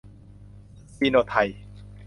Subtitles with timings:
[0.95, 1.49] ซิโนไทย